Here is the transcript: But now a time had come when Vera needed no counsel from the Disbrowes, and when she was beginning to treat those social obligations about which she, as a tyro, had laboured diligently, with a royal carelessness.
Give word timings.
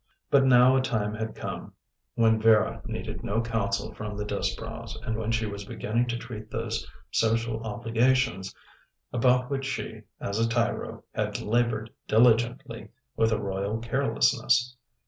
But 0.31 0.45
now 0.45 0.75
a 0.75 0.81
time 0.81 1.13
had 1.13 1.35
come 1.35 1.73
when 2.15 2.41
Vera 2.41 2.81
needed 2.85 3.23
no 3.23 3.39
counsel 3.39 3.93
from 3.93 4.17
the 4.17 4.25
Disbrowes, 4.25 4.97
and 5.05 5.15
when 5.15 5.31
she 5.31 5.45
was 5.45 5.63
beginning 5.63 6.07
to 6.07 6.17
treat 6.17 6.49
those 6.49 6.87
social 7.11 7.61
obligations 7.63 8.55
about 9.13 9.51
which 9.51 9.65
she, 9.65 10.01
as 10.19 10.39
a 10.39 10.49
tyro, 10.49 11.03
had 11.13 11.39
laboured 11.39 11.91
diligently, 12.07 12.89
with 13.15 13.31
a 13.31 13.39
royal 13.39 13.77
carelessness. 13.77 14.75